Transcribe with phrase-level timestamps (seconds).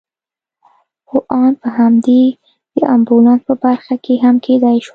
[1.09, 2.23] هو آن په همدې
[2.75, 4.89] د امبولانس په برخه کې هم کېدای شوای.